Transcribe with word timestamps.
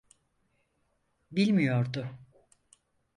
Bilmiyordu. 1.31 2.15